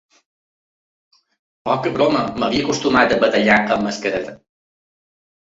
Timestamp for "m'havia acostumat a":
2.39-3.23